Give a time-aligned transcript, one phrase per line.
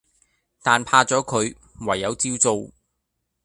[0.63, 1.55] 但怕左佢，
[1.87, 2.71] 唯有照做